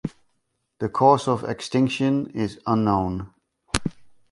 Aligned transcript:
The 0.79 0.89
cause 0.89 1.27
of 1.27 1.43
extinction 1.43 2.31
is 2.31 2.59
unknown. 2.65 3.35